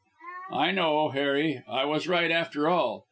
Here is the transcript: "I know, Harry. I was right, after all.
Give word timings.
"I 0.53 0.71
know, 0.71 1.09
Harry. 1.09 1.61
I 1.69 1.85
was 1.85 2.07
right, 2.07 2.31
after 2.31 2.67
all. 2.67 2.99